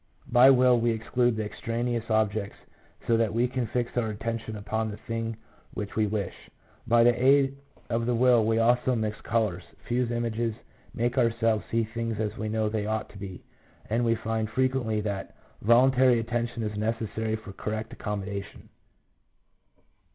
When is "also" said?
8.57-8.95